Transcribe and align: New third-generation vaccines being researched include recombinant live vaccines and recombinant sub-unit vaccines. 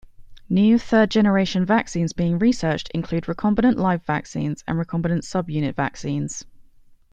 New 0.49 0.79
third-generation 0.79 1.63
vaccines 1.63 2.11
being 2.11 2.39
researched 2.39 2.89
include 2.89 3.25
recombinant 3.25 3.75
live 3.75 4.03
vaccines 4.03 4.63
and 4.67 4.79
recombinant 4.79 5.23
sub-unit 5.23 5.75
vaccines. 5.75 6.43